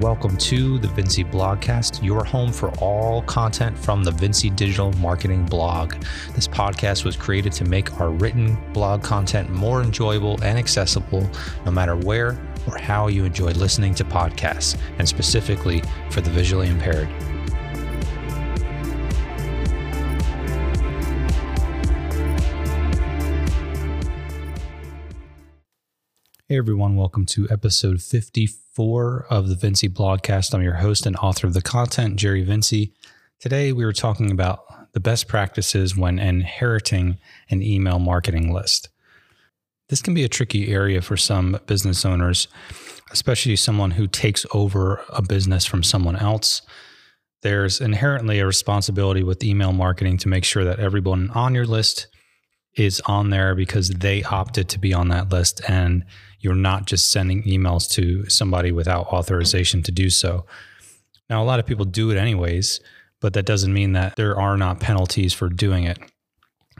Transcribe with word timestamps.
Welcome 0.00 0.36
to 0.36 0.78
the 0.78 0.88
Vinci 0.88 1.24
Blogcast, 1.24 2.04
your 2.04 2.22
home 2.22 2.52
for 2.52 2.68
all 2.80 3.22
content 3.22 3.78
from 3.78 4.04
the 4.04 4.10
Vinci 4.10 4.50
Digital 4.50 4.92
Marketing 4.98 5.46
blog. 5.46 5.94
This 6.34 6.46
podcast 6.46 7.06
was 7.06 7.16
created 7.16 7.50
to 7.52 7.64
make 7.64 7.98
our 7.98 8.10
written 8.10 8.58
blog 8.74 9.02
content 9.02 9.48
more 9.48 9.80
enjoyable 9.80 10.38
and 10.42 10.58
accessible 10.58 11.26
no 11.64 11.70
matter 11.70 11.96
where 11.96 12.38
or 12.66 12.76
how 12.76 13.06
you 13.06 13.24
enjoy 13.24 13.52
listening 13.52 13.94
to 13.94 14.04
podcasts, 14.04 14.76
and 14.98 15.08
specifically 15.08 15.82
for 16.10 16.20
the 16.20 16.28
visually 16.28 16.68
impaired. 16.68 17.08
Hey 26.48 26.58
everyone, 26.58 26.94
welcome 26.94 27.26
to 27.26 27.48
episode 27.50 28.00
54 28.00 29.26
of 29.28 29.48
the 29.48 29.56
Vinci 29.56 29.88
Blogcast. 29.88 30.54
I'm 30.54 30.62
your 30.62 30.74
host 30.74 31.04
and 31.04 31.16
author 31.16 31.48
of 31.48 31.54
the 31.54 31.60
content, 31.60 32.14
Jerry 32.14 32.44
Vinci. 32.44 32.92
Today 33.40 33.72
we 33.72 33.84
were 33.84 33.92
talking 33.92 34.30
about 34.30 34.92
the 34.92 35.00
best 35.00 35.26
practices 35.26 35.96
when 35.96 36.20
inheriting 36.20 37.18
an 37.50 37.64
email 37.64 37.98
marketing 37.98 38.54
list. 38.54 38.90
This 39.88 40.00
can 40.00 40.14
be 40.14 40.22
a 40.22 40.28
tricky 40.28 40.72
area 40.72 41.02
for 41.02 41.16
some 41.16 41.58
business 41.66 42.04
owners, 42.04 42.46
especially 43.10 43.56
someone 43.56 43.90
who 43.90 44.06
takes 44.06 44.46
over 44.54 45.02
a 45.08 45.22
business 45.22 45.66
from 45.66 45.82
someone 45.82 46.14
else. 46.14 46.62
There's 47.42 47.80
inherently 47.80 48.38
a 48.38 48.46
responsibility 48.46 49.24
with 49.24 49.42
email 49.42 49.72
marketing 49.72 50.18
to 50.18 50.28
make 50.28 50.44
sure 50.44 50.62
that 50.62 50.78
everyone 50.78 51.28
on 51.30 51.56
your 51.56 51.66
list 51.66 52.06
is 52.76 53.00
on 53.06 53.30
there 53.30 53.54
because 53.54 53.88
they 53.88 54.22
opted 54.24 54.68
to 54.68 54.78
be 54.78 54.92
on 54.92 55.08
that 55.08 55.30
list 55.30 55.60
and 55.68 56.04
you're 56.40 56.54
not 56.54 56.86
just 56.86 57.10
sending 57.10 57.42
emails 57.44 57.90
to 57.90 58.28
somebody 58.28 58.70
without 58.70 59.06
authorization 59.06 59.82
to 59.82 59.90
do 59.90 60.10
so. 60.10 60.44
Now, 61.28 61.42
a 61.42 61.44
lot 61.44 61.58
of 61.58 61.66
people 61.66 61.84
do 61.84 62.10
it 62.10 62.18
anyways, 62.18 62.80
but 63.20 63.32
that 63.32 63.46
doesn't 63.46 63.72
mean 63.72 63.92
that 63.92 64.16
there 64.16 64.38
are 64.38 64.56
not 64.56 64.78
penalties 64.78 65.32
for 65.32 65.48
doing 65.48 65.84
it. 65.84 65.98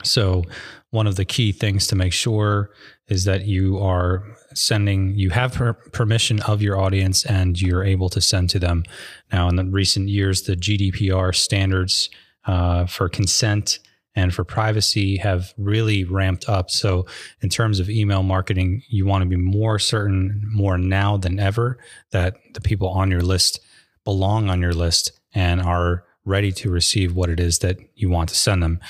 So, 0.04 0.44
one 0.90 1.06
of 1.06 1.16
the 1.16 1.24
key 1.24 1.52
things 1.52 1.86
to 1.88 1.96
make 1.96 2.12
sure 2.12 2.70
is 3.08 3.24
that 3.24 3.46
you 3.46 3.78
are 3.78 4.24
sending, 4.54 5.14
you 5.16 5.30
have 5.30 5.54
per- 5.54 5.72
permission 5.72 6.40
of 6.42 6.62
your 6.62 6.78
audience 6.78 7.24
and 7.24 7.60
you're 7.60 7.84
able 7.84 8.08
to 8.10 8.20
send 8.20 8.50
to 8.50 8.58
them. 8.58 8.84
Now, 9.32 9.48
in 9.48 9.56
the 9.56 9.64
recent 9.64 10.08
years, 10.08 10.42
the 10.42 10.54
GDPR 10.54 11.34
standards 11.34 12.08
uh, 12.46 12.86
for 12.86 13.08
consent 13.08 13.78
and 14.16 14.34
for 14.34 14.42
privacy 14.42 15.18
have 15.18 15.52
really 15.58 16.02
ramped 16.04 16.48
up. 16.48 16.70
So, 16.70 17.06
in 17.42 17.50
terms 17.50 17.78
of 17.78 17.88
email 17.88 18.22
marketing, 18.22 18.82
you 18.88 19.06
want 19.06 19.22
to 19.22 19.28
be 19.28 19.36
more 19.36 19.78
certain, 19.78 20.42
more 20.46 20.78
now 20.78 21.16
than 21.18 21.38
ever, 21.38 21.78
that 22.10 22.34
the 22.54 22.60
people 22.60 22.88
on 22.88 23.10
your 23.10 23.20
list 23.20 23.60
belong 24.04 24.48
on 24.48 24.60
your 24.62 24.72
list 24.72 25.12
and 25.34 25.60
are 25.60 26.04
ready 26.24 26.50
to 26.50 26.70
receive 26.70 27.14
what 27.14 27.28
it 27.28 27.38
is 27.38 27.60
that 27.60 27.76
you 27.94 28.08
want 28.10 28.30
to 28.30 28.34
send 28.34 28.62
them. 28.62 28.80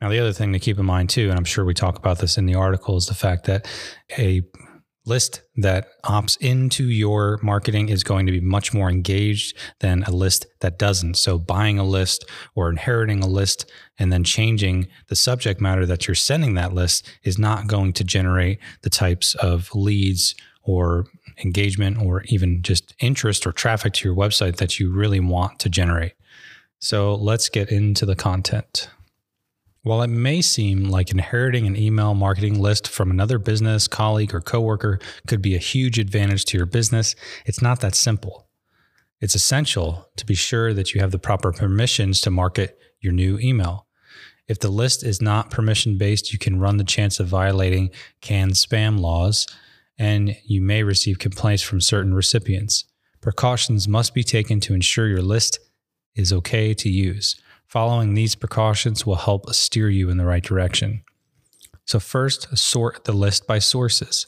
Now, 0.00 0.08
the 0.08 0.18
other 0.18 0.32
thing 0.32 0.52
to 0.52 0.58
keep 0.58 0.78
in 0.78 0.86
mind, 0.86 1.10
too, 1.10 1.30
and 1.30 1.38
I'm 1.38 1.44
sure 1.44 1.64
we 1.64 1.74
talk 1.74 1.96
about 1.96 2.18
this 2.18 2.36
in 2.36 2.46
the 2.46 2.54
article, 2.54 2.96
is 2.96 3.06
the 3.06 3.14
fact 3.14 3.44
that 3.44 3.68
a 4.18 4.42
list 5.10 5.42
that 5.56 5.88
opts 6.04 6.38
into 6.40 6.84
your 6.84 7.38
marketing 7.42 7.88
is 7.88 8.04
going 8.04 8.24
to 8.26 8.32
be 8.32 8.40
much 8.40 8.72
more 8.72 8.88
engaged 8.88 9.56
than 9.80 10.04
a 10.04 10.10
list 10.10 10.46
that 10.60 10.78
doesn't. 10.78 11.14
So, 11.18 11.38
buying 11.38 11.78
a 11.78 11.84
list 11.84 12.24
or 12.54 12.70
inheriting 12.70 13.22
a 13.22 13.26
list 13.26 13.70
and 13.98 14.12
then 14.12 14.24
changing 14.24 14.88
the 15.08 15.16
subject 15.16 15.60
matter 15.60 15.84
that 15.84 16.06
you're 16.06 16.14
sending 16.14 16.54
that 16.54 16.72
list 16.72 17.06
is 17.24 17.38
not 17.38 17.66
going 17.66 17.92
to 17.94 18.04
generate 18.04 18.58
the 18.82 18.90
types 18.90 19.34
of 19.34 19.68
leads 19.74 20.34
or 20.62 21.06
engagement 21.44 21.98
or 21.98 22.22
even 22.26 22.62
just 22.62 22.94
interest 23.00 23.46
or 23.46 23.52
traffic 23.52 23.92
to 23.94 24.08
your 24.08 24.16
website 24.16 24.56
that 24.56 24.78
you 24.78 24.92
really 24.92 25.20
want 25.20 25.58
to 25.58 25.68
generate. 25.68 26.14
So, 26.78 27.14
let's 27.16 27.48
get 27.48 27.70
into 27.70 28.06
the 28.06 28.16
content. 28.16 28.88
While 29.82 30.02
it 30.02 30.08
may 30.08 30.42
seem 30.42 30.90
like 30.90 31.10
inheriting 31.10 31.66
an 31.66 31.74
email 31.74 32.12
marketing 32.12 32.60
list 32.60 32.86
from 32.86 33.10
another 33.10 33.38
business, 33.38 33.88
colleague, 33.88 34.34
or 34.34 34.42
coworker 34.42 34.98
could 35.26 35.40
be 35.40 35.54
a 35.54 35.58
huge 35.58 35.98
advantage 35.98 36.44
to 36.46 36.58
your 36.58 36.66
business, 36.66 37.14
it's 37.46 37.62
not 37.62 37.80
that 37.80 37.94
simple. 37.94 38.46
It's 39.22 39.34
essential 39.34 40.10
to 40.16 40.26
be 40.26 40.34
sure 40.34 40.74
that 40.74 40.92
you 40.92 41.00
have 41.00 41.12
the 41.12 41.18
proper 41.18 41.50
permissions 41.50 42.20
to 42.22 42.30
market 42.30 42.78
your 43.00 43.14
new 43.14 43.38
email. 43.38 43.86
If 44.48 44.58
the 44.58 44.68
list 44.68 45.02
is 45.02 45.22
not 45.22 45.50
permission 45.50 45.96
based, 45.96 46.30
you 46.30 46.38
can 46.38 46.58
run 46.58 46.76
the 46.76 46.84
chance 46.84 47.18
of 47.18 47.28
violating 47.28 47.90
CAN-SPAM 48.20 48.98
laws, 48.98 49.46
and 49.98 50.36
you 50.44 50.60
may 50.60 50.82
receive 50.82 51.18
complaints 51.18 51.62
from 51.62 51.80
certain 51.80 52.12
recipients. 52.12 52.84
Precautions 53.22 53.88
must 53.88 54.12
be 54.12 54.24
taken 54.24 54.60
to 54.60 54.74
ensure 54.74 55.06
your 55.06 55.22
list 55.22 55.58
is 56.14 56.32
okay 56.32 56.74
to 56.74 56.90
use. 56.90 57.40
Following 57.70 58.14
these 58.14 58.34
precautions 58.34 59.06
will 59.06 59.14
help 59.14 59.54
steer 59.54 59.88
you 59.88 60.10
in 60.10 60.16
the 60.16 60.24
right 60.24 60.42
direction. 60.42 61.04
So, 61.84 62.00
first, 62.00 62.58
sort 62.58 63.04
the 63.04 63.12
list 63.12 63.46
by 63.46 63.60
sources. 63.60 64.26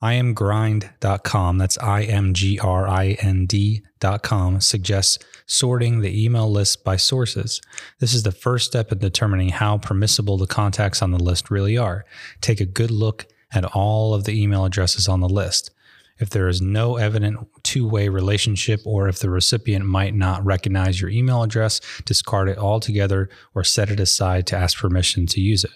imgrind.com, 0.00 1.58
that's 1.58 1.76
I 1.78 2.02
M 2.02 2.32
G 2.32 2.60
R 2.60 2.86
I 2.86 3.16
N 3.20 3.46
D.com, 3.46 4.60
suggests 4.60 5.18
sorting 5.46 6.00
the 6.00 6.24
email 6.24 6.48
list 6.48 6.84
by 6.84 6.94
sources. 6.94 7.60
This 7.98 8.14
is 8.14 8.22
the 8.22 8.30
first 8.30 8.66
step 8.66 8.92
in 8.92 8.98
determining 8.98 9.48
how 9.48 9.78
permissible 9.78 10.36
the 10.36 10.46
contacts 10.46 11.02
on 11.02 11.10
the 11.10 11.18
list 11.18 11.50
really 11.50 11.76
are. 11.76 12.04
Take 12.40 12.60
a 12.60 12.66
good 12.66 12.92
look 12.92 13.26
at 13.52 13.64
all 13.64 14.14
of 14.14 14.22
the 14.22 14.40
email 14.40 14.64
addresses 14.64 15.08
on 15.08 15.18
the 15.18 15.28
list. 15.28 15.72
If 16.20 16.30
there 16.30 16.48
is 16.48 16.60
no 16.60 16.96
evident 16.96 17.48
two 17.62 17.88
way 17.88 18.08
relationship, 18.08 18.80
or 18.84 19.08
if 19.08 19.18
the 19.18 19.30
recipient 19.30 19.86
might 19.86 20.14
not 20.14 20.44
recognize 20.44 21.00
your 21.00 21.10
email 21.10 21.42
address, 21.42 21.80
discard 22.04 22.48
it 22.48 22.58
altogether 22.58 23.30
or 23.54 23.64
set 23.64 23.90
it 23.90 23.98
aside 23.98 24.46
to 24.48 24.56
ask 24.56 24.78
permission 24.78 25.26
to 25.26 25.40
use 25.40 25.64
it. 25.64 25.72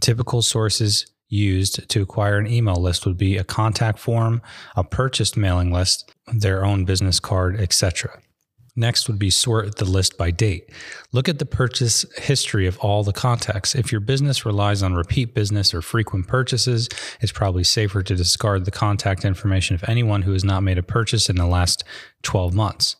Typical 0.00 0.42
sources 0.42 1.06
used 1.28 1.88
to 1.88 2.02
acquire 2.02 2.38
an 2.38 2.46
email 2.46 2.76
list 2.76 3.04
would 3.06 3.16
be 3.16 3.36
a 3.36 3.44
contact 3.44 3.98
form, 3.98 4.40
a 4.76 4.84
purchased 4.84 5.36
mailing 5.36 5.72
list, 5.72 6.12
their 6.32 6.64
own 6.64 6.84
business 6.84 7.18
card, 7.18 7.60
etc. 7.60 8.20
Next 8.76 9.06
would 9.06 9.20
be 9.20 9.30
sort 9.30 9.76
the 9.76 9.84
list 9.84 10.18
by 10.18 10.32
date. 10.32 10.68
Look 11.12 11.28
at 11.28 11.38
the 11.38 11.46
purchase 11.46 12.04
history 12.18 12.66
of 12.66 12.76
all 12.78 13.04
the 13.04 13.12
contacts. 13.12 13.74
If 13.76 13.92
your 13.92 14.00
business 14.00 14.44
relies 14.44 14.82
on 14.82 14.94
repeat 14.94 15.32
business 15.32 15.72
or 15.72 15.80
frequent 15.80 16.26
purchases, 16.26 16.88
it's 17.20 17.30
probably 17.30 17.62
safer 17.62 18.02
to 18.02 18.16
discard 18.16 18.64
the 18.64 18.72
contact 18.72 19.24
information 19.24 19.76
of 19.76 19.84
anyone 19.88 20.22
who 20.22 20.32
has 20.32 20.42
not 20.42 20.64
made 20.64 20.78
a 20.78 20.82
purchase 20.82 21.30
in 21.30 21.36
the 21.36 21.46
last 21.46 21.84
12 22.22 22.52
months. 22.52 22.96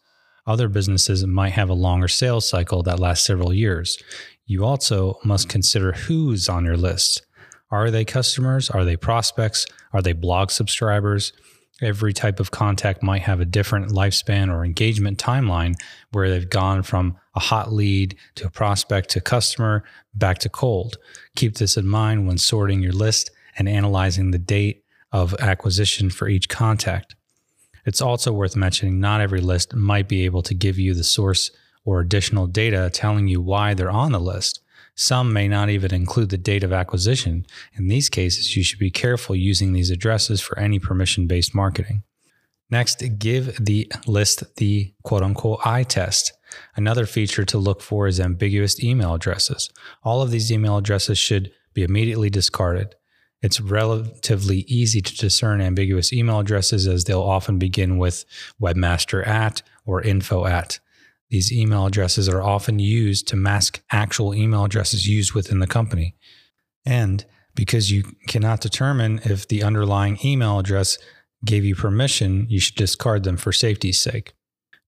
Other 0.47 0.69
businesses 0.69 1.27
might 1.27 1.55
have 1.55 1.71
a 1.71 1.75
longer 1.75 2.09
sales 2.09 2.49
cycle 2.49 2.85
that 2.85 3.01
lasts 3.01 3.27
several 3.27 3.53
years. 3.53 3.99
You 4.47 4.65
also 4.65 5.19
must 5.25 5.49
consider 5.49 5.93
who's 5.93 6.49
on 6.49 6.65
your 6.65 6.77
list. 6.77 7.23
Are 7.71 7.91
they 7.91 8.05
customers? 8.05 8.71
Are 8.71 8.85
they 8.85 8.97
prospects? 8.97 9.67
Are 9.93 10.03
they 10.03 10.13
blog 10.13 10.51
subscribers? 10.51 11.33
Every 11.83 12.13
type 12.13 12.41
of 12.41 12.51
contact 12.51 13.03
might 13.03 13.23
have 13.23 13.41
a 13.41 13.45
different 13.45 13.91
lifespan 13.91 14.53
or 14.53 14.65
engagement 14.65 15.19
timeline 15.19 15.75
where 16.13 16.31
they've 16.31 16.49
gone 16.49 16.83
from 16.83 17.17
a 17.35 17.41
hot 17.41 17.73
lead 17.73 18.17
to 18.37 18.47
a 18.47 18.51
prospect 18.51 19.11
to 19.11 19.21
customer 19.21 19.85
back 20.15 20.39
to 20.39 20.49
cold. 20.49 20.97
Keep 21.37 21.57
this 21.57 21.77
in 21.77 21.87
mind 21.87 22.27
when 22.27 22.39
sorting 22.39 22.81
your 22.81 22.93
list 22.93 23.31
and 23.59 23.69
analyzing 23.69 24.31
the 24.31 24.39
date 24.39 24.85
of 25.13 25.35
acquisition 25.41 26.11
for 26.11 26.29
each 26.29 26.49
contact. 26.49 27.15
It's 27.85 28.01
also 28.01 28.33
worth 28.33 28.57
mentioning 28.57 29.01
not 29.01 29.21
every 29.21 29.41
list 29.41 29.75
might 29.75 30.09
be 30.09 30.25
able 30.25 30.43
to 30.43 30.55
give 30.55 30.79
you 30.79 30.95
the 30.95 31.05
source 31.05 31.51
or 31.85 32.01
additional 32.01 32.47
data 32.47 32.89
telling 32.93 33.29
you 33.29 33.41
why 33.41 33.75
they're 33.75 33.91
on 33.91 34.13
the 34.13 34.21
list. 34.21 34.61
Some 34.97 35.33
may 35.33 35.49
not 35.49 35.71
even 35.71 35.93
include 35.93 36.29
the 36.29 36.39
date 36.39 36.63
of 36.63 36.73
acquisition. 36.73 37.47
In 37.75 37.89
these 37.89 38.09
cases, 38.09 38.57
you 38.57 38.63
should 38.63 38.79
be 38.79 38.91
careful 38.91 39.35
using 39.35 39.73
these 39.73 39.91
addresses 39.91 40.41
for 40.41 40.59
any 40.59 40.79
permission 40.79 41.27
based 41.27 41.55
marketing. 41.55 42.05
Next, 42.71 43.03
give 43.19 43.65
the 43.65 43.91
list 44.07 44.57
the 44.57 44.95
quote 45.03 45.23
unquote 45.23 45.61
eye 45.65 45.83
test. 45.83 46.33
Another 46.77 47.07
feature 47.07 47.45
to 47.45 47.59
look 47.59 47.81
for 47.81 48.07
is 48.07 48.21
ambiguous 48.21 48.83
email 48.83 49.15
addresses. 49.15 49.71
All 50.03 50.23
of 50.23 50.31
these 50.31 50.53
email 50.53 50.77
addresses 50.77 51.19
should 51.19 51.53
be 51.73 51.83
immediately 51.83 52.31
discarded. 52.31 52.95
It's 53.43 53.61
relatively 53.61 54.61
easy 54.61 55.03
to 55.03 55.17
discern 55.17 55.61
ambiguous 55.61 56.13
email 56.13 56.39
addresses 56.39 56.87
as 56.87 57.05
they'll 57.05 57.21
often 57.21 57.59
begin 57.59 57.99
with 57.99 58.25
webmaster 58.61 59.27
at 59.27 59.63
or 59.85 60.01
info 60.01 60.47
at. 60.47 60.79
These 61.31 61.53
email 61.53 61.87
addresses 61.87 62.29
are 62.29 62.43
often 62.43 62.79
used 62.79 63.29
to 63.29 63.37
mask 63.37 63.83
actual 63.91 64.35
email 64.35 64.65
addresses 64.65 65.07
used 65.07 65.33
within 65.33 65.59
the 65.59 65.67
company. 65.67 66.17
And 66.87 67.25
because 67.55 67.91
you 67.91 68.05
cannot 68.29 68.61
determine 68.61 69.21
if 69.25 69.49
the 69.49 69.63
underlying 69.63 70.19
email 70.25 70.59
address 70.59 70.99
gave 71.45 71.65
you 71.65 71.75
permission, 71.75 72.47
you 72.49 72.61
should 72.61 72.77
discard 72.77 73.25
them 73.25 73.37
for 73.37 73.53
safety's 73.53 74.01
sake. 74.01 74.33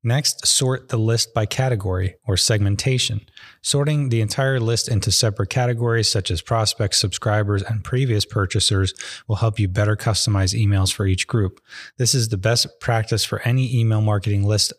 Next, 0.07 0.47
sort 0.47 0.89
the 0.89 0.99
list 0.99 1.35
by 1.35 1.47
category 1.47 2.15
or 2.29 2.37
segmentation. 2.37 3.23
Sorting 3.61 4.09
the 4.09 4.21
entire 4.21 4.61
list 4.61 4.89
into 4.89 5.11
separate 5.11 5.51
categories 5.51 6.09
such 6.09 6.31
as 6.31 6.41
prospects, 6.41 6.99
subscribers, 6.99 7.63
and 7.63 7.83
previous 7.83 8.25
purchasers 8.25 8.95
will 9.27 9.37
help 9.37 9.59
you 9.59 9.67
better 9.67 9.97
customize 9.97 10.55
emails 10.55 10.93
for 10.93 11.07
each 11.07 11.27
group. 11.27 11.61
This 11.99 12.15
is 12.15 12.29
the 12.29 12.37
best 12.37 12.79
practice 12.79 13.25
for 13.25 13.41
any 13.41 13.77
email 13.77 14.01
marketing 14.01 14.45
list 14.45 14.73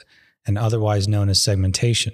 and 0.48 0.58
otherwise 0.58 1.08
known 1.08 1.30
as 1.30 1.42
segmentation. 1.42 2.14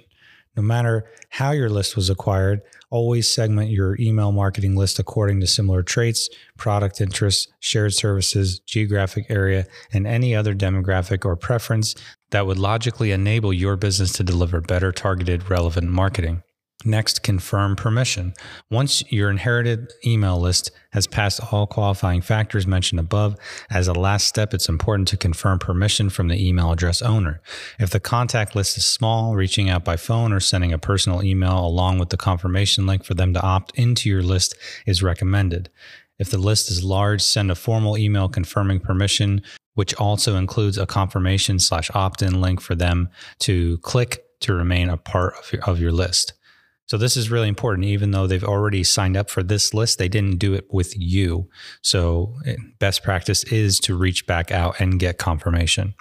No 0.56 0.62
matter 0.62 1.06
how 1.30 1.50
your 1.50 1.68
list 1.68 1.96
was 1.96 2.10
acquired, 2.10 2.60
always 2.90 3.28
segment 3.28 3.70
your 3.70 3.96
email 3.98 4.30
marketing 4.30 4.76
list 4.76 5.00
according 5.00 5.40
to 5.40 5.46
similar 5.48 5.82
traits, 5.82 6.28
product 6.56 7.00
interests, 7.00 7.48
shared 7.58 7.92
services, 7.92 8.60
geographic 8.60 9.26
area, 9.28 9.66
and 9.92 10.06
any 10.06 10.34
other 10.34 10.54
demographic 10.54 11.24
or 11.24 11.34
preference 11.34 11.96
that 12.30 12.46
would 12.46 12.58
logically 12.58 13.10
enable 13.10 13.52
your 13.52 13.76
business 13.76 14.12
to 14.12 14.22
deliver 14.22 14.60
better 14.60 14.92
targeted, 14.92 15.50
relevant 15.50 15.88
marketing. 15.88 16.42
Next, 16.86 17.22
confirm 17.22 17.76
permission. 17.76 18.34
Once 18.70 19.02
your 19.10 19.30
inherited 19.30 19.90
email 20.04 20.38
list 20.38 20.70
has 20.92 21.06
passed 21.06 21.40
all 21.50 21.66
qualifying 21.66 22.20
factors 22.20 22.66
mentioned 22.66 23.00
above, 23.00 23.36
as 23.70 23.88
a 23.88 23.94
last 23.94 24.26
step, 24.26 24.52
it's 24.52 24.68
important 24.68 25.08
to 25.08 25.16
confirm 25.16 25.58
permission 25.58 26.10
from 26.10 26.28
the 26.28 26.46
email 26.46 26.70
address 26.70 27.00
owner. 27.00 27.40
If 27.78 27.88
the 27.88 28.00
contact 28.00 28.54
list 28.54 28.76
is 28.76 28.84
small, 28.84 29.34
reaching 29.34 29.70
out 29.70 29.82
by 29.82 29.96
phone 29.96 30.30
or 30.30 30.40
sending 30.40 30.74
a 30.74 30.78
personal 30.78 31.22
email 31.22 31.64
along 31.64 31.98
with 31.98 32.10
the 32.10 32.18
confirmation 32.18 32.86
link 32.86 33.02
for 33.02 33.14
them 33.14 33.32
to 33.32 33.40
opt 33.40 33.72
into 33.78 34.10
your 34.10 34.22
list 34.22 34.54
is 34.84 35.02
recommended. 35.02 35.70
If 36.18 36.30
the 36.30 36.38
list 36.38 36.70
is 36.70 36.84
large, 36.84 37.22
send 37.22 37.50
a 37.50 37.54
formal 37.54 37.96
email 37.96 38.28
confirming 38.28 38.80
permission, 38.80 39.40
which 39.72 39.94
also 39.94 40.36
includes 40.36 40.76
a 40.76 40.86
confirmation 40.86 41.58
slash 41.58 41.90
opt 41.94 42.20
in 42.20 42.42
link 42.42 42.60
for 42.60 42.74
them 42.74 43.08
to 43.40 43.78
click 43.78 44.22
to 44.40 44.52
remain 44.52 44.90
a 44.90 44.98
part 44.98 45.34
of 45.38 45.50
your, 45.50 45.64
of 45.64 45.80
your 45.80 45.92
list. 45.92 46.34
So 46.86 46.98
this 46.98 47.16
is 47.16 47.30
really 47.30 47.48
important. 47.48 47.86
Even 47.86 48.10
though 48.10 48.26
they've 48.26 48.44
already 48.44 48.84
signed 48.84 49.16
up 49.16 49.30
for 49.30 49.42
this 49.42 49.72
list, 49.72 49.98
they 49.98 50.08
didn't 50.08 50.38
do 50.38 50.54
it 50.54 50.66
with 50.70 50.94
you. 50.96 51.48
So 51.82 52.34
eh, 52.46 52.56
best 52.78 53.02
practice 53.02 53.44
is 53.44 53.80
to 53.80 53.96
reach 53.96 54.26
back 54.26 54.50
out 54.50 54.80
and 54.80 55.00
get 55.00 55.18
confirmation. 55.18 55.94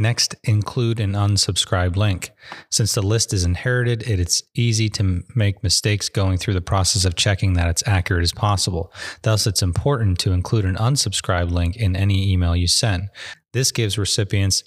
Next, 0.00 0.36
include 0.44 1.00
an 1.00 1.14
unsubscribe 1.14 1.96
link. 1.96 2.30
Since 2.70 2.92
the 2.94 3.02
list 3.02 3.32
is 3.32 3.42
inherited, 3.42 4.04
it's 4.04 4.44
easy 4.54 4.88
to 4.90 5.24
make 5.34 5.64
mistakes 5.64 6.08
going 6.08 6.38
through 6.38 6.54
the 6.54 6.60
process 6.60 7.04
of 7.04 7.16
checking 7.16 7.54
that 7.54 7.68
it's 7.68 7.82
accurate 7.84 8.22
as 8.22 8.32
possible. 8.32 8.92
Thus, 9.22 9.44
it's 9.44 9.60
important 9.60 10.20
to 10.20 10.30
include 10.30 10.66
an 10.66 10.76
unsubscribe 10.76 11.50
link 11.50 11.76
in 11.76 11.96
any 11.96 12.32
email 12.32 12.54
you 12.54 12.68
send. 12.68 13.08
This 13.52 13.72
gives 13.72 13.98
recipients 13.98 14.62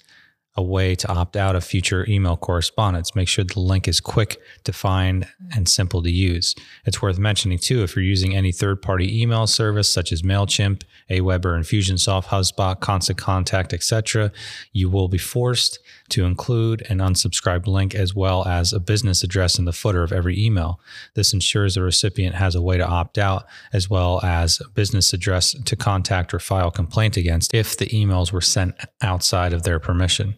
a 0.54 0.62
way 0.62 0.94
to 0.94 1.08
opt 1.10 1.34
out 1.36 1.56
of 1.56 1.64
future 1.64 2.04
email 2.08 2.36
correspondence. 2.36 3.14
Make 3.14 3.28
sure 3.28 3.44
the 3.44 3.58
link 3.58 3.88
is 3.88 4.00
quick 4.00 4.38
to 4.64 4.72
find 4.72 5.26
and 5.54 5.66
simple 5.66 6.02
to 6.02 6.10
use. 6.10 6.54
It's 6.84 7.00
worth 7.00 7.18
mentioning 7.18 7.58
too 7.58 7.82
if 7.82 7.96
you're 7.96 8.04
using 8.04 8.36
any 8.36 8.52
third 8.52 8.82
party 8.82 9.22
email 9.22 9.46
service 9.46 9.90
such 9.90 10.12
as 10.12 10.22
MailChimp, 10.22 10.82
Aweber, 11.10 11.58
Infusionsoft, 11.58 12.26
HubSpot, 12.26 12.78
Constant 12.80 13.18
Contact, 13.18 13.72
etc., 13.72 14.30
you 14.72 14.90
will 14.90 15.08
be 15.08 15.18
forced 15.18 15.78
to 16.10 16.26
include 16.26 16.84
an 16.90 16.98
unsubscribed 16.98 17.66
link 17.66 17.94
as 17.94 18.14
well 18.14 18.46
as 18.46 18.74
a 18.74 18.80
business 18.80 19.22
address 19.22 19.58
in 19.58 19.64
the 19.64 19.72
footer 19.72 20.02
of 20.02 20.12
every 20.12 20.38
email. 20.38 20.78
This 21.14 21.32
ensures 21.32 21.74
the 21.74 21.82
recipient 21.82 22.34
has 22.34 22.54
a 22.54 22.62
way 22.62 22.76
to 22.76 22.86
opt 22.86 23.16
out 23.16 23.46
as 23.72 23.88
well 23.88 24.20
as 24.22 24.60
a 24.60 24.68
business 24.68 25.14
address 25.14 25.52
to 25.52 25.76
contact 25.76 26.34
or 26.34 26.38
file 26.38 26.70
complaint 26.70 27.16
against 27.16 27.54
if 27.54 27.76
the 27.76 27.86
emails 27.86 28.32
were 28.32 28.42
sent 28.42 28.74
outside 29.00 29.54
of 29.54 29.62
their 29.62 29.78
permission. 29.78 30.34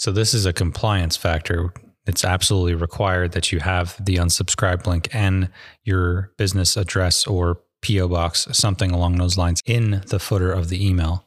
So 0.00 0.10
this 0.10 0.32
is 0.32 0.46
a 0.46 0.54
compliance 0.54 1.18
factor. 1.18 1.74
It's 2.06 2.24
absolutely 2.24 2.74
required 2.74 3.32
that 3.32 3.52
you 3.52 3.60
have 3.60 4.02
the 4.02 4.16
unsubscribe 4.16 4.86
link 4.86 5.14
and 5.14 5.50
your 5.84 6.32
business 6.38 6.74
address 6.78 7.26
or 7.26 7.60
PO 7.86 8.08
box, 8.08 8.48
something 8.52 8.92
along 8.92 9.16
those 9.16 9.36
lines, 9.36 9.60
in 9.66 10.02
the 10.06 10.18
footer 10.18 10.50
of 10.52 10.70
the 10.70 10.88
email. 10.88 11.26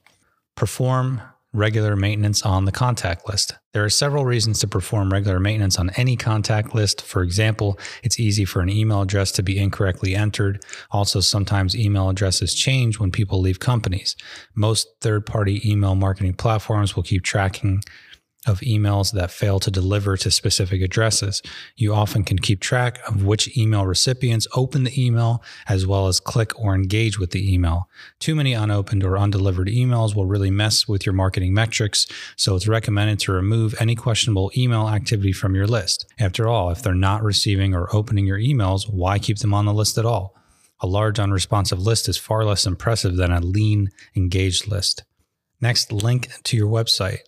Perform 0.56 1.22
regular 1.54 1.96
maintenance 1.96 2.42
on 2.42 2.66
the 2.66 2.72
contact 2.72 3.30
list. 3.30 3.54
There 3.74 3.86
are 3.86 3.92
several 3.92 4.26
reasons 4.26 4.58
to 4.62 4.68
perform 4.68 5.14
regular 5.14 5.40
maintenance 5.40 5.78
on 5.78 5.92
any 5.92 6.16
contact 6.16 6.74
list. 6.74 7.04
For 7.04 7.22
example, 7.22 7.78
it's 8.02 8.20
easy 8.20 8.44
for 8.44 8.62
an 8.62 8.70
email 8.70 9.04
address 9.04 9.32
to 9.34 9.44
be 9.44 9.60
incorrectly 9.60 10.16
entered. 10.16 10.66
Also, 10.90 11.20
sometimes 11.20 11.76
email 11.76 12.10
addresses 12.10 12.56
change 12.56 12.98
when 12.98 13.12
people 13.12 13.40
leave 13.40 13.60
companies. 13.60 14.16
Most 14.56 14.88
third 15.00 15.28
party 15.28 15.62
email 15.64 15.94
marketing 15.94 16.34
platforms 16.34 16.96
will 16.96 17.04
keep 17.04 17.22
tracking 17.22 17.84
of 18.46 18.60
emails 18.62 19.14
that 19.14 19.32
fail 19.32 19.60
to 19.60 19.72
deliver 19.72 20.18
to 20.18 20.32
specific 20.32 20.82
addresses. 20.82 21.42
You 21.76 21.94
often 21.94 22.24
can 22.24 22.40
keep 22.40 22.60
track 22.60 23.00
of 23.08 23.24
which 23.24 23.58
email 23.58 23.86
recipients 23.86 24.48
open 24.56 24.84
the 24.84 25.06
email 25.06 25.44
as 25.68 25.88
well 25.88 26.08
as 26.08 26.20
click 26.20 26.58
or 26.60 26.76
engage 26.76 27.20
with 27.20 27.32
the 27.32 27.54
email. 27.54 27.90
Too 28.20 28.36
many 28.36 28.54
unopened 28.54 29.04
or 29.04 29.18
undelivered 29.18 29.68
emails 29.68 30.16
will 30.16 30.26
really 30.26 30.52
mess 30.52 30.88
with 30.88 31.06
your 31.06 31.14
marketing 31.14 31.54
metrics, 31.54 32.08
so 32.36 32.56
it's 32.56 32.68
recommended 32.68 33.20
to 33.20 33.32
remove 33.32 33.76
any 33.80 33.96
questionable 33.96 34.52
email 34.58 34.90
activity 34.90 35.32
from 35.32 35.56
your 35.56 35.68
list. 35.68 36.06
After 36.20 36.48
all, 36.48 36.70
if 36.70 36.82
they're 36.82 36.94
not 36.94 37.24
receiving 37.24 37.74
or 37.74 37.94
opening 37.96 38.26
your 38.26 38.40
emails, 38.40 38.90
why 38.90 39.20
keep 39.20 39.40
them 39.40 39.54
on 39.54 39.66
the 39.66 39.74
list 39.74 39.98
at 39.98 40.06
all? 40.06 40.36
A 40.80 40.88
large 40.88 41.18
unresponsive 41.18 41.80
list 41.80 42.10
is 42.10 42.18
far 42.18 42.44
less 42.44 42.66
impressive 42.66 43.16
than 43.16 43.32
a 43.32 43.40
lean, 43.40 43.90
engaged 44.18 44.68
list. 44.68 45.04
Next, 45.62 45.94
link 45.94 46.30
to 46.44 46.58
your 46.58 46.68
website. 46.68 47.20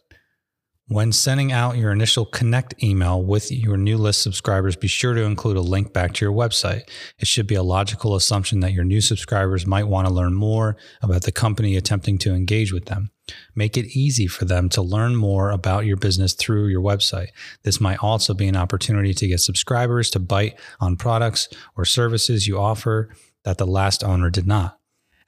When 0.88 1.12
sending 1.12 1.52
out 1.52 1.78
your 1.78 1.92
initial 1.92 2.28
connect 2.28 2.84
email 2.84 3.20
with 3.20 3.52
your 3.52 3.76
new 3.76 3.98
list 3.98 4.22
subscribers, 4.22 4.76
be 4.76 4.88
sure 4.88 5.16
to 5.16 5.24
include 5.24 5.58
a 5.58 5.62
link 5.62 5.94
back 5.94 6.14
to 6.14 6.26
your 6.26 6.34
website. 6.34 6.84
It 7.18 7.28
should 7.28 7.48
be 7.48 7.56
a 7.56 7.64
logical 7.64 8.14
assumption 8.14 8.60
that 8.60 8.74
your 8.74 8.84
new 8.84 9.02
subscribers 9.02 9.66
might 9.66 9.88
want 9.88 10.08
to 10.08 10.14
learn 10.14 10.36
more 10.36 10.78
about 11.02 11.24
the 11.24 11.32
company 11.32 11.76
attempting 11.76 12.20
to 12.20 12.36
engage 12.36 12.72
with 12.72 12.86
them. 12.86 13.10
Make 13.56 13.78
it 13.78 13.98
easy 13.98 14.28
for 14.28 14.46
them 14.46 14.70
to 14.70 14.84
learn 14.84 15.16
more 15.16 15.50
about 15.50 15.88
your 15.88 15.98
business 15.98 16.36
through 16.36 16.68
your 16.68 16.84
website. 16.84 17.30
This 17.64 17.82
might 17.82 18.04
also 18.04 18.36
be 18.36 18.48
an 18.48 18.56
opportunity 18.56 19.16
to 19.16 19.28
get 19.28 19.40
subscribers 19.40 20.12
to 20.12 20.20
bite 20.20 20.60
on 20.80 20.98
products 20.98 21.50
or 21.76 21.86
services 21.86 22.46
you 22.46 22.60
offer 22.60 23.10
that 23.44 23.58
the 23.58 23.66
last 23.66 24.04
owner 24.04 24.30
did 24.30 24.46
not. 24.46 24.78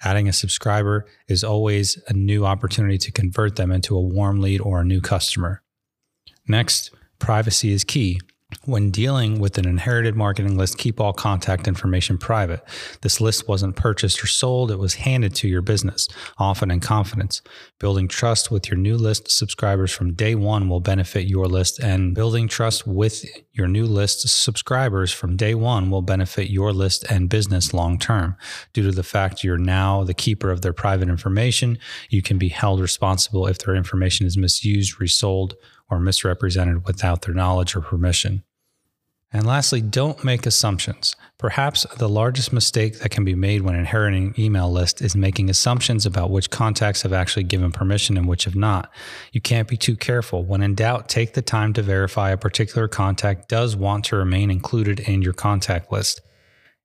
Adding 0.03 0.27
a 0.27 0.33
subscriber 0.33 1.05
is 1.27 1.43
always 1.43 2.01
a 2.07 2.13
new 2.13 2.45
opportunity 2.45 2.97
to 2.99 3.11
convert 3.11 3.55
them 3.55 3.71
into 3.71 3.95
a 3.95 4.01
warm 4.01 4.41
lead 4.41 4.61
or 4.61 4.81
a 4.81 4.85
new 4.85 5.01
customer. 5.01 5.63
Next, 6.47 6.91
privacy 7.19 7.71
is 7.71 7.83
key. 7.83 8.19
When 8.67 8.91
dealing 8.91 9.39
with 9.39 9.57
an 9.57 9.65
inherited 9.65 10.17
marketing 10.17 10.57
list, 10.57 10.77
keep 10.77 10.99
all 10.99 11.13
contact 11.13 11.69
information 11.69 12.17
private. 12.17 12.61
This 13.01 13.21
list 13.21 13.47
wasn't 13.47 13.77
purchased 13.77 14.21
or 14.21 14.27
sold, 14.27 14.71
it 14.71 14.77
was 14.77 14.95
handed 14.95 15.33
to 15.35 15.47
your 15.47 15.61
business, 15.61 16.09
often 16.37 16.69
in 16.69 16.81
confidence. 16.81 17.41
Building 17.79 18.09
trust 18.09 18.51
with 18.51 18.67
your 18.67 18.75
new 18.77 18.97
list 18.97 19.31
subscribers 19.31 19.93
from 19.93 20.15
day 20.15 20.35
one 20.35 20.67
will 20.67 20.81
benefit 20.81 21.29
your 21.29 21.45
list, 21.45 21.79
and 21.79 22.13
building 22.13 22.49
trust 22.49 22.85
with 22.85 23.23
your 23.53 23.69
new 23.69 23.85
list 23.85 24.27
subscribers 24.27 25.13
from 25.13 25.37
day 25.37 25.55
one 25.55 25.89
will 25.89 26.01
benefit 26.01 26.49
your 26.49 26.73
list 26.73 27.05
and 27.09 27.29
business 27.29 27.73
long 27.73 27.97
term. 27.97 28.35
Due 28.73 28.83
to 28.83 28.91
the 28.91 29.01
fact 29.01 29.45
you're 29.45 29.57
now 29.57 30.03
the 30.03 30.13
keeper 30.13 30.51
of 30.51 30.61
their 30.61 30.73
private 30.73 31.07
information, 31.07 31.77
you 32.09 32.21
can 32.21 32.37
be 32.37 32.49
held 32.49 32.81
responsible 32.81 33.47
if 33.47 33.59
their 33.59 33.75
information 33.75 34.27
is 34.27 34.35
misused, 34.35 34.99
resold, 34.99 35.55
or 35.89 36.01
misrepresented 36.01 36.85
without 36.85 37.21
their 37.21 37.33
knowledge 37.33 37.73
or 37.73 37.79
permission. 37.79 38.43
And 39.33 39.45
lastly, 39.45 39.81
don't 39.81 40.23
make 40.23 40.45
assumptions. 40.45 41.15
Perhaps 41.37 41.85
the 41.97 42.07
largest 42.07 42.53
mistake 42.53 42.99
that 42.99 43.09
can 43.09 43.25
be 43.25 43.35
made 43.35 43.61
when 43.61 43.75
inheriting 43.75 44.27
an 44.27 44.39
email 44.39 44.71
list 44.71 45.01
is 45.01 45.15
making 45.15 45.49
assumptions 45.49 46.05
about 46.05 46.31
which 46.31 46.49
contacts 46.49 47.01
have 47.01 47.11
actually 47.11 47.43
given 47.43 47.71
permission 47.71 48.15
and 48.17 48.27
which 48.27 48.45
have 48.45 48.55
not. 48.55 48.89
You 49.33 49.41
can't 49.41 49.67
be 49.67 49.75
too 49.75 49.97
careful. 49.97 50.45
When 50.45 50.61
in 50.61 50.75
doubt, 50.75 51.09
take 51.09 51.33
the 51.33 51.41
time 51.41 51.73
to 51.73 51.81
verify 51.81 52.31
a 52.31 52.37
particular 52.37 52.87
contact 52.87 53.49
does 53.49 53.75
want 53.75 54.05
to 54.05 54.15
remain 54.15 54.49
included 54.49 55.01
in 55.01 55.21
your 55.21 55.33
contact 55.33 55.91
list. 55.91 56.21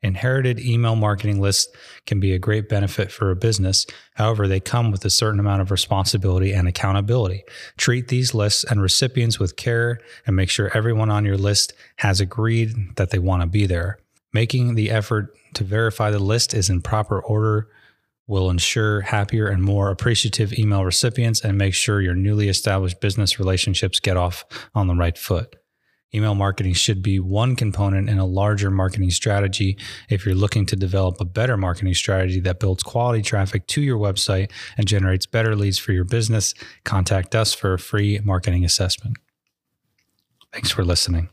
Inherited 0.02 0.58
email 0.58 0.96
marketing 0.96 1.40
lists 1.40 1.72
can 2.06 2.18
be 2.18 2.32
a 2.32 2.38
great 2.38 2.68
benefit 2.68 3.12
for 3.12 3.30
a 3.30 3.36
business. 3.36 3.86
However, 4.14 4.48
they 4.48 4.58
come 4.58 4.90
with 4.90 5.04
a 5.04 5.10
certain 5.10 5.38
amount 5.38 5.62
of 5.62 5.70
responsibility 5.70 6.52
and 6.52 6.66
accountability. 6.66 7.44
Treat 7.76 8.08
these 8.08 8.34
lists 8.34 8.64
and 8.64 8.82
recipients 8.82 9.38
with 9.38 9.56
care 9.56 10.00
and 10.26 10.34
make 10.34 10.50
sure 10.50 10.76
everyone 10.76 11.10
on 11.10 11.24
your 11.24 11.38
list 11.38 11.72
has 11.96 12.20
agreed 12.20 12.96
that 12.96 13.10
they 13.10 13.18
want 13.18 13.42
to 13.42 13.46
be 13.46 13.66
there. 13.66 13.98
Making 14.32 14.74
the 14.74 14.90
effort 14.90 15.36
to 15.54 15.64
verify 15.64 16.10
the 16.10 16.18
list 16.18 16.52
is 16.52 16.68
in 16.68 16.82
proper 16.82 17.20
order 17.20 17.68
will 18.26 18.50
ensure 18.50 19.02
happier 19.02 19.46
and 19.46 19.62
more 19.62 19.90
appreciative 19.90 20.58
email 20.58 20.84
recipients 20.84 21.42
and 21.42 21.58
make 21.58 21.74
sure 21.74 22.00
your 22.00 22.14
newly 22.14 22.48
established 22.48 23.00
business 23.00 23.38
relationships 23.38 24.00
get 24.00 24.16
off 24.16 24.44
on 24.74 24.86
the 24.86 24.94
right 24.94 25.18
foot. 25.18 25.56
Email 26.14 26.34
marketing 26.34 26.74
should 26.74 27.02
be 27.02 27.18
one 27.18 27.56
component 27.56 28.10
in 28.10 28.18
a 28.18 28.26
larger 28.26 28.70
marketing 28.70 29.10
strategy. 29.10 29.78
If 30.10 30.26
you're 30.26 30.34
looking 30.34 30.66
to 30.66 30.76
develop 30.76 31.20
a 31.20 31.24
better 31.24 31.56
marketing 31.56 31.94
strategy 31.94 32.40
that 32.40 32.60
builds 32.60 32.82
quality 32.82 33.22
traffic 33.22 33.66
to 33.68 33.80
your 33.80 33.98
website 33.98 34.50
and 34.76 34.86
generates 34.86 35.24
better 35.24 35.56
leads 35.56 35.78
for 35.78 35.92
your 35.92 36.04
business, 36.04 36.54
contact 36.84 37.34
us 37.34 37.54
for 37.54 37.72
a 37.72 37.78
free 37.78 38.20
marketing 38.22 38.64
assessment. 38.64 39.16
Thanks 40.52 40.70
for 40.70 40.84
listening. 40.84 41.30